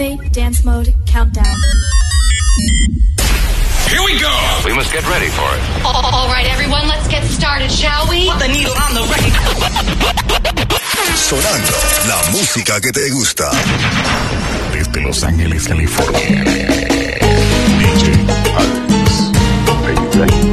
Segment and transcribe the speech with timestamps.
[0.00, 1.44] Activate Dance Mode Countdown.
[3.86, 4.32] Here we go.
[4.64, 5.60] We must get ready for it.
[5.84, 8.30] All right, everyone, let's get started, shall we?
[8.30, 9.60] Put the needle on the record.
[11.16, 11.72] Sonando
[12.08, 13.50] la música que te gusta.
[14.72, 16.44] Desde Los Ángeles, California.
[17.78, 18.24] DJ
[18.56, 20.49] Alex.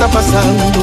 [0.00, 0.82] Está pasando.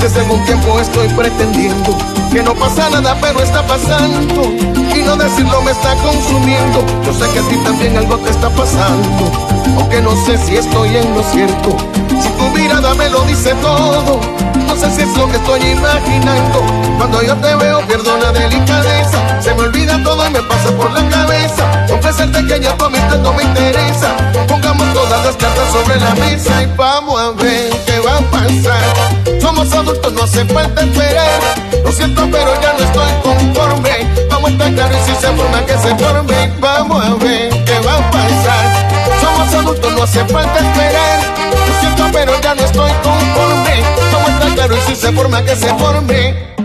[0.00, 1.96] Desde algún tiempo estoy pretendiendo
[2.32, 4.42] que no pasa nada, pero está pasando.
[4.42, 6.84] Y no decirlo me está consumiendo.
[7.04, 9.30] Yo sé que a ti también algo te está pasando.
[9.78, 11.76] Aunque no sé si estoy en lo cierto.
[12.20, 14.20] Si tu mirada me lo dice todo.
[14.66, 16.60] No sé si es lo que estoy imaginando.
[16.98, 19.40] Cuando yo te veo pierdo la delicadeza.
[19.40, 21.86] Se me olvida todo y me pasa por la cabeza.
[21.88, 24.16] Confesarte que ya tu amistad no me interesa.
[24.48, 27.95] Pongamos todas las cartas sobre la mesa y vamos a ver qué
[28.32, 29.40] va a pasar.
[29.40, 31.40] Somos adultos, no hace falta esperar.
[31.84, 33.90] Lo siento, pero ya no estoy conforme.
[34.30, 36.52] Vamos a estar claros y si se forma que se forme.
[36.60, 38.88] Vamos a ver qué va a pasar.
[39.20, 41.20] Somos adultos, no hace falta esperar.
[41.68, 43.82] Lo siento, pero ya no estoy conforme.
[44.12, 46.55] Vamos a estar claros y si se forma que se forme.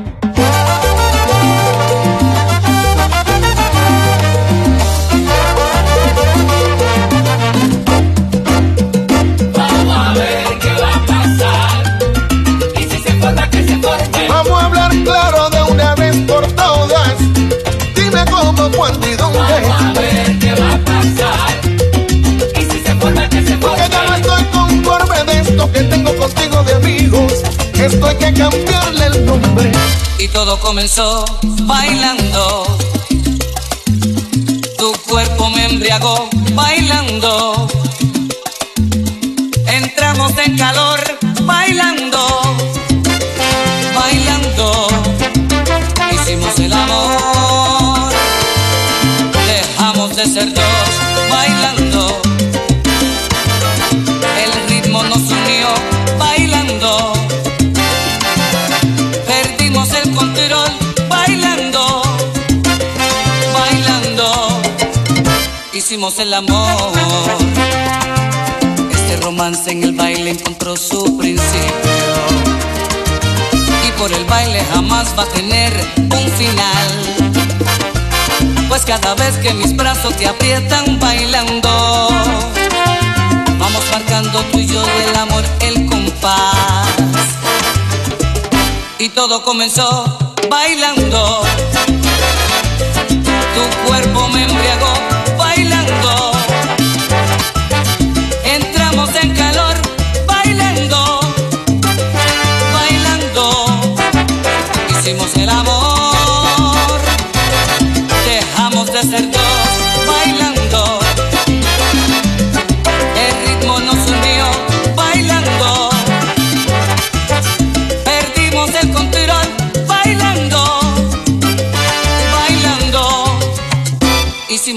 [27.82, 29.72] Esto hay que cambiarle el nombre.
[30.20, 31.26] y todo comenzó
[31.64, 32.78] bailando.
[34.78, 37.68] Tu cuerpo me embriagó bailando.
[39.66, 41.00] Entramos en calor
[41.42, 42.42] bailando,
[43.96, 44.88] bailando.
[46.14, 48.12] Hicimos el amor,
[49.48, 50.92] dejamos de ser dos
[51.32, 52.31] bailando.
[65.92, 66.94] Hicimos el amor.
[68.94, 72.14] Este romance en el baile encontró su principio.
[73.86, 76.88] Y por el baile jamás va a tener un final.
[78.70, 82.08] Pues cada vez que mis brazos te aprietan bailando,
[83.60, 86.88] vamos marcando tú y yo del amor el compás
[88.98, 90.18] y todo comenzó
[90.50, 91.44] bailando.
[93.10, 95.01] Tu cuerpo me embriagó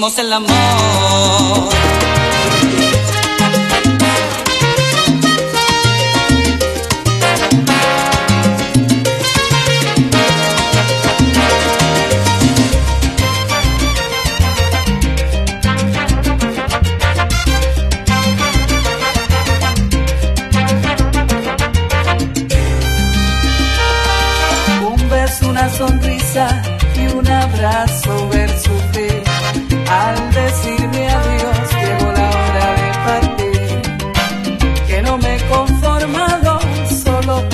[0.06, 2.13] hicimos el amor.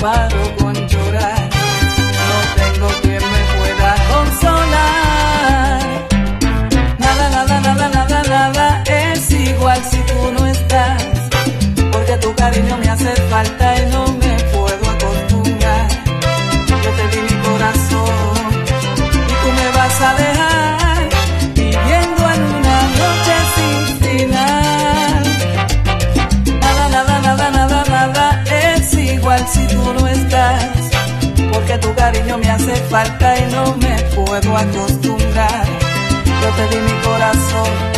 [0.01, 1.49] paro con llorar,
[2.29, 5.81] no tengo quien me pueda consolar.
[6.97, 11.03] Nada, nada, nada, nada, nada es igual si tú no estás,
[11.91, 14.00] porque tu cariño me hace falta y no
[32.91, 35.65] falta y no me puedo acostumbrar.
[36.25, 37.90] Yo te di mi corazón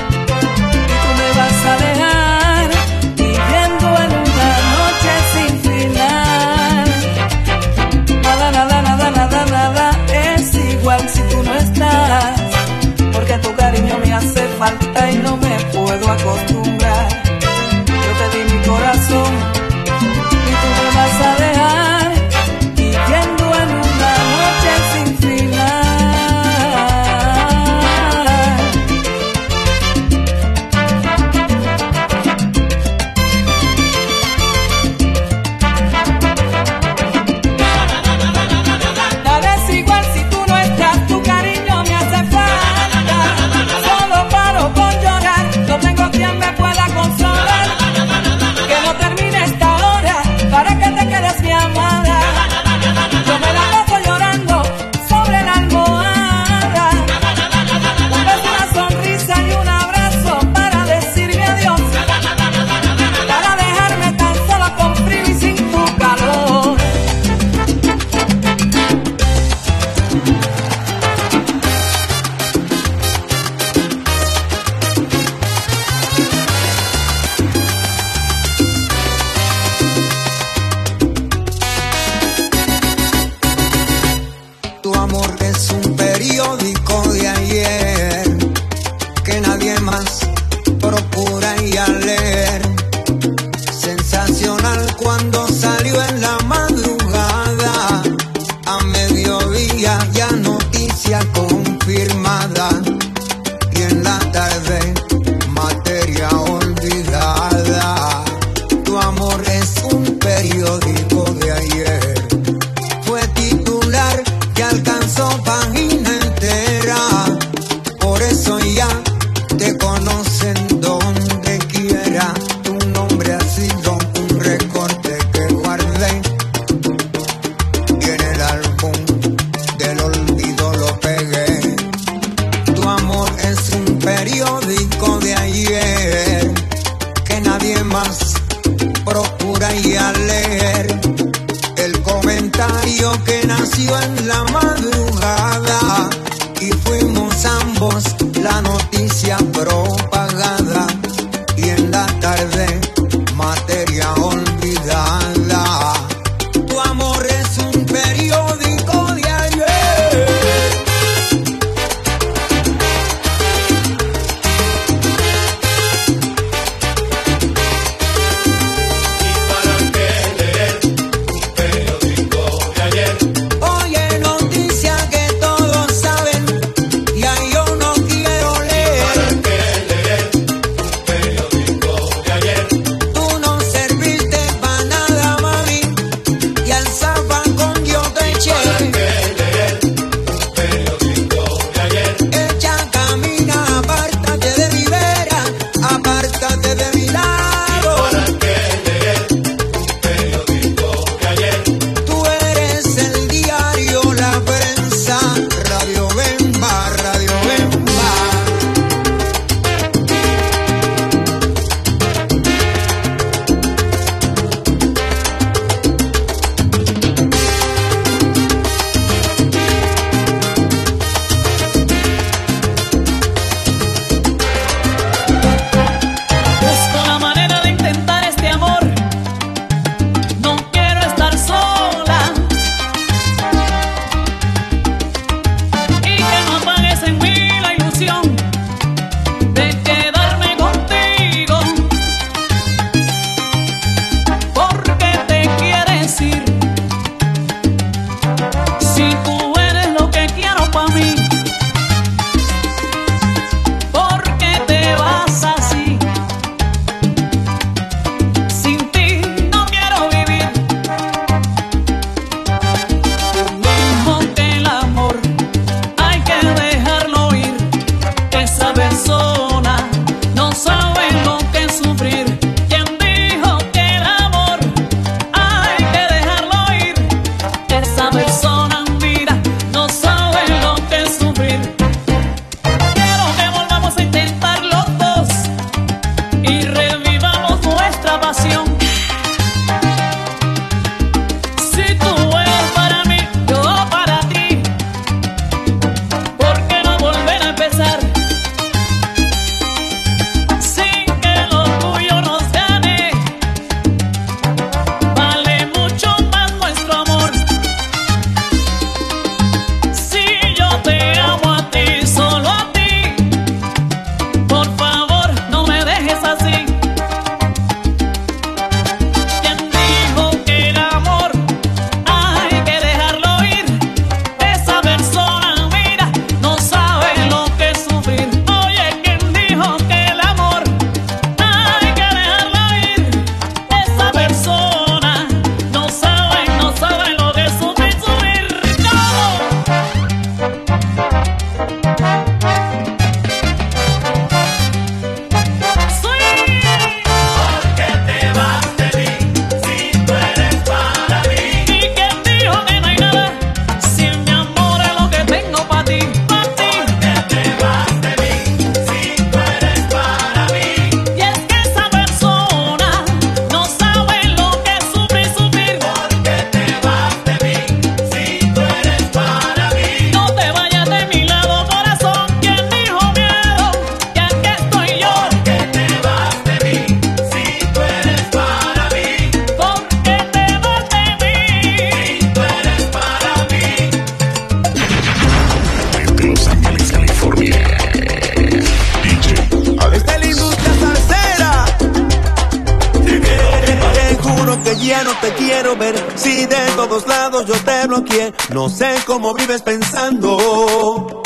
[398.54, 401.24] no sé cómo vives pensando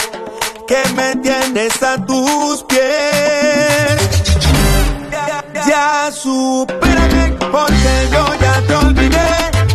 [0.65, 4.07] que me tienes a tus pies.
[5.67, 9.29] Ya supérame porque yo ya te olvidé.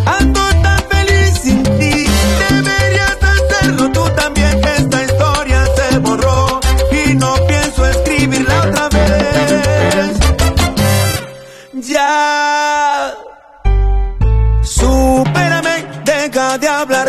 [0.07, 2.07] Ando tan feliz sin ti.
[2.49, 4.59] Deberías hacerlo tú también.
[4.79, 10.13] Esta historia se borró y no pienso escribirla otra vez.
[11.75, 13.15] Ya.
[14.63, 17.02] Supérame, deja de hablar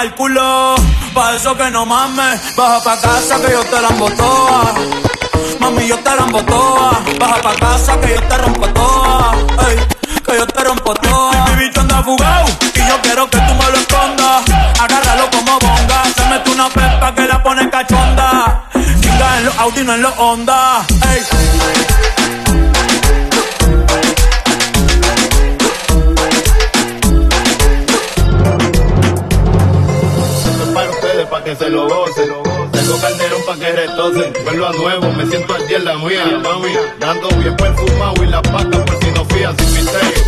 [0.00, 0.74] mama el culo,
[1.14, 2.56] pa' eso que no mames.
[2.56, 4.74] Baja pa' casa que yo te la toa.
[5.60, 7.02] Mami, yo te la toa.
[7.18, 9.34] Baja pa' casa que yo te rompo toa.
[9.68, 9.78] Ey,
[10.24, 11.46] que yo te rompo toa.
[11.46, 14.42] Mi bicho anda fugado y yo quiero que tú me lo escondas.
[14.80, 16.04] Agárralo como bonga.
[16.16, 18.64] Se mete una pepa que la pone cachonda.
[19.00, 20.86] Chinga en los Audi, no en los Honda.
[21.12, 21.89] Ey.
[31.50, 32.28] Que se lo gocen.
[32.70, 34.32] Tengo calderón para que retocen.
[34.44, 36.68] Verlo a nuevo, me siento al día en la mía, mami.
[37.00, 40.22] Dando bien perfumado y la pata por si no fías sin misterio.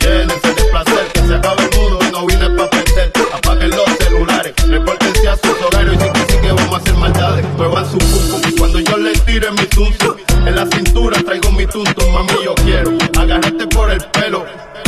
[0.00, 3.12] Llénense de placer, que se acabe el mundo y no vine pa' perder.
[3.32, 6.94] Apaguen los celulares, repórtense a sus horarios y sí que sí que vamos a hacer
[6.94, 7.44] maldades.
[7.56, 10.14] Muevan su pum cuando yo les tire mi tuntum.
[10.46, 14.46] En la cintura traigo mi tuntum, mami, yo quiero agarrarte por el pelo.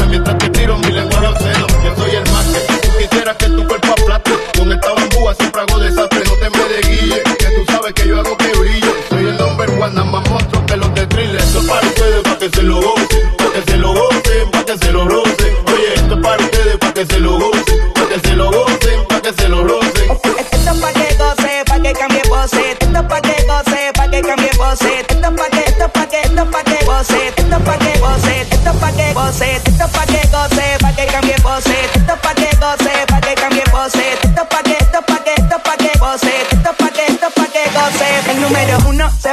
[0.09, 3.37] Mientras te tiro mi lengua a los senos, yo soy el más que tú quisieras
[3.37, 4.33] que tu cuerpo aplaste.
[4.59, 5.00] Con esta
[5.31, 8.37] bambúa siempre hago desastre, no te me de guille, que tú sabes que yo hago
[8.37, 8.95] que brille.
[9.09, 11.37] Soy el number one, nada más monstruo que los de thriller.
[11.37, 14.65] Esto es para ustedes, para que se lo gocen, para que se lo gocen, para
[14.65, 15.55] que se lo rocen.
[15.67, 19.07] Oye, esto es para ustedes, para que se lo gocen, para que se lo gocen,
[19.09, 20.11] para que se lo rocen.
[20.11, 22.73] Esto es pa' que goce, pa' que cambie pose.
[22.73, 25.01] Esto es pa' que goce, pa' que cambie pose.
[25.01, 27.29] Esto es pa' que, esto es pa' que, esto es pa' que goce.
[27.29, 29.57] Esto es pa' que goce, esto es pa' que goce.
[29.57, 30.10] Esto es pa'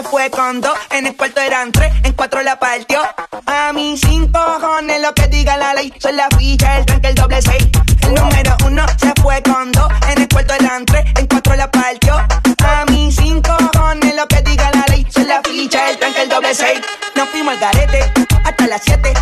[0.03, 2.99] fue con dos, en el cuarto eran tres, en cuatro la partió.
[3.45, 7.15] A mí cinco cojones lo que diga la ley, son la ficha, el tanque, el
[7.15, 7.67] doble seis.
[8.01, 11.69] El número uno se fue con dos, en el cuarto eran tres, en cuatro la
[11.69, 12.15] partió.
[12.15, 16.29] A mí cinco cojones lo que diga la ley, son la ficha, el tanque, el
[16.29, 16.79] doble seis.
[17.15, 18.11] Nos fuimos al garete
[18.43, 19.13] hasta las siete,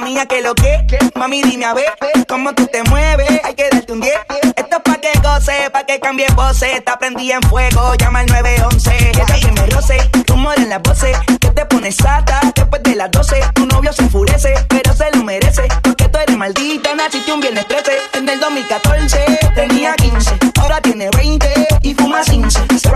[0.00, 1.92] mía que lo que, mami dime a ver
[2.28, 3.40] cómo tú te mueves.
[3.44, 4.14] Hay que darte un 10.
[4.56, 6.76] Esto es pa' que goce, pa' que cambie voces.
[6.76, 9.10] Está prendida en fuego, llama al 911.
[9.10, 11.16] Ella que me roce, rumor en las voces.
[11.40, 13.40] Que te pones sata después de las 12.
[13.54, 15.68] Tu novio se enfurece, pero se lo merece.
[15.82, 17.92] Porque tú eres maldita, naciste un viernes 13.
[18.14, 22.60] En el 2014 tenía 15, ahora tiene 20 y fuma 15.
[22.78, 22.90] Se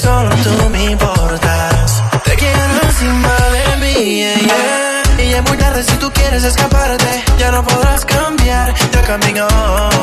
[0.00, 2.02] Solo tú me importas.
[2.24, 3.94] Te quiero encima de mí.
[4.20, 5.24] yeah, yeah.
[5.24, 7.24] Y es muy tarde si tú quieres escaparte.
[7.38, 8.74] Ya no podrás cambiar.
[8.92, 9.97] Ya camino.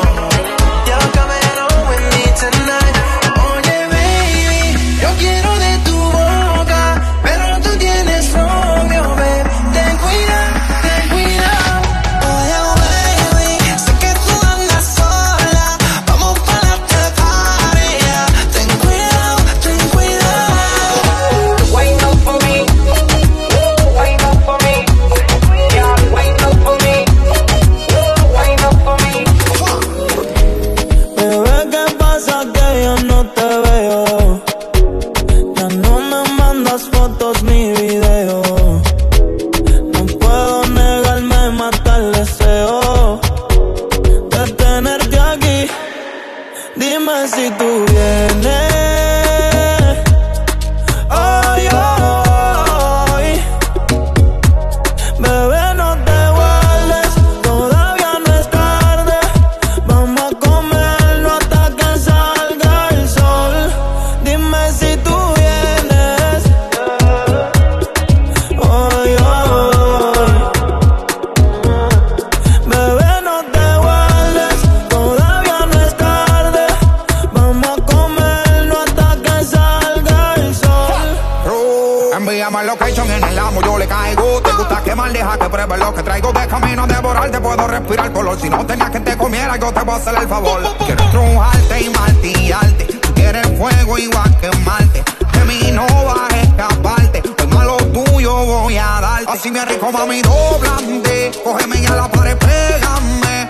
[87.78, 88.40] Respirar color.
[88.40, 90.62] Si no tenías que te comiera, yo te voy a hacer el favor.
[90.84, 92.84] Quiero estrujarte y martillarte.
[92.84, 95.04] Tú quieres fuego igual que Marte.
[95.32, 97.22] De mí no vas a escaparte.
[97.52, 99.30] Malo tuyo voy a darte.
[99.30, 101.30] Así me rico, mami, doblante.
[101.44, 103.48] Cógeme y a la pared, pégame.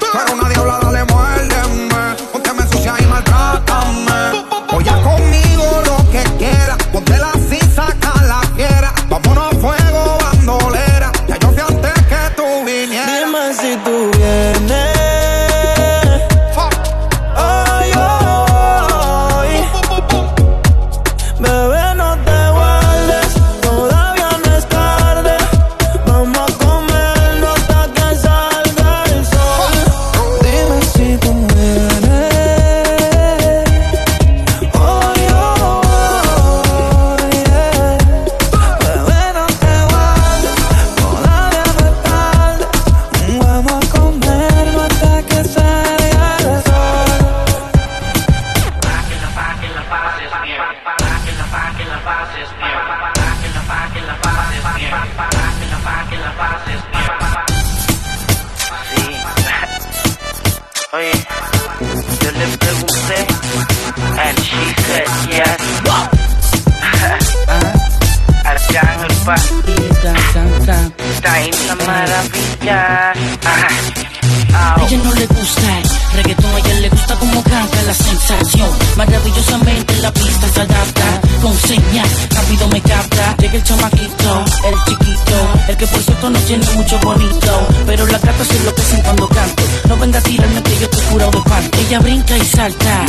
[82.46, 83.36] Rápido me capta.
[83.38, 85.36] Llega el chamaquito, el chiquito.
[85.68, 87.68] El que por cierto no tiene mucho bonito.
[87.86, 89.62] Pero la gata se enloquecen cuando canto.
[89.88, 91.70] No venga a tirarme que yo estoy curado de pan.
[91.78, 93.04] Ella brinca y salta.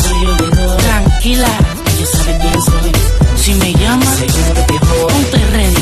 [0.78, 1.50] Tranquila,
[1.86, 2.92] ella sabe quién soy.
[3.38, 4.06] Si me llama,
[5.08, 5.77] ponte ready.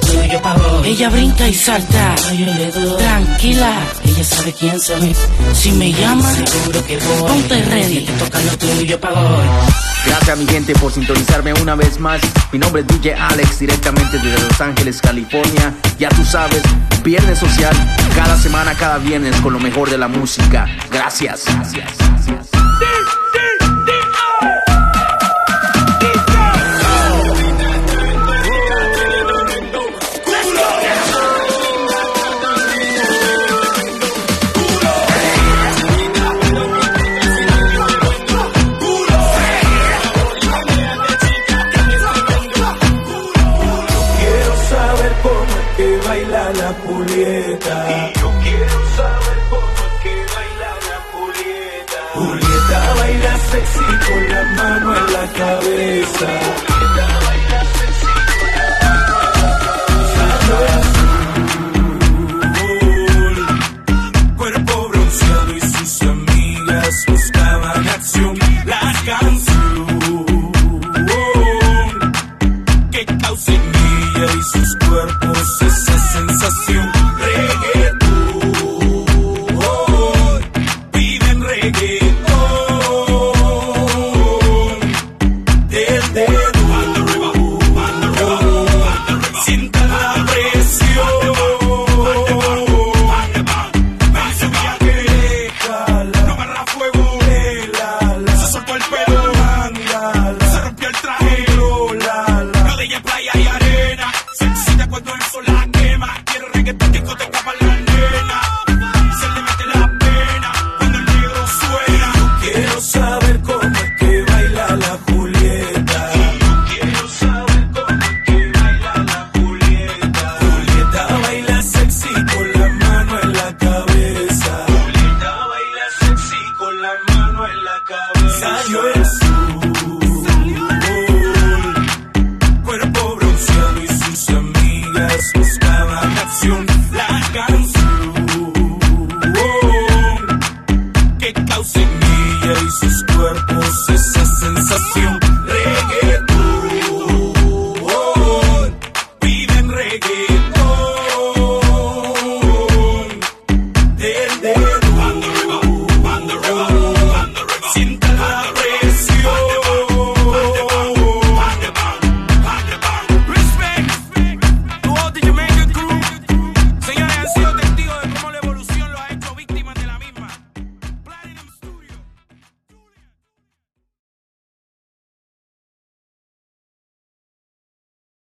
[0.00, 0.88] Tuyo pa' hoy.
[0.88, 2.14] Ella brinca y salta.
[2.98, 3.72] Tranquila,
[4.04, 5.14] ella sabe quién soy.
[5.54, 7.30] Si me llama, seguro que voy.
[7.30, 8.06] Ponte ready.
[8.18, 9.46] Toca lo tuyo pa' hoy.
[10.06, 12.20] Gracias mi gente por sintonizarme una vez más.
[12.52, 15.74] Mi nombre es DJ Alex, directamente desde Los Ángeles, California.
[15.98, 16.62] Ya tú sabes,
[17.02, 17.74] Viernes Social,
[18.14, 20.66] cada semana, cada viernes con lo mejor de la música.
[20.90, 21.44] Gracias.
[21.46, 22.15] Gracias.